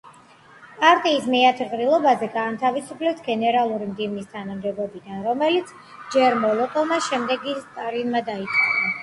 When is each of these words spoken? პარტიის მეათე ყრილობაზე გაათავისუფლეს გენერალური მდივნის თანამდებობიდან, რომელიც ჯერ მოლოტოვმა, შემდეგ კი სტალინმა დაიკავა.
პარტიის 0.83 1.25
მეათე 1.33 1.67
ყრილობაზე 1.73 2.29
გაათავისუფლეს 2.37 3.21
გენერალური 3.27 3.91
მდივნის 3.91 4.33
თანამდებობიდან, 4.33 5.21
რომელიც 5.29 5.75
ჯერ 6.17 6.41
მოლოტოვმა, 6.47 7.01
შემდეგ 7.11 7.47
კი 7.47 7.57
სტალინმა 7.61 8.25
დაიკავა. 8.33 8.93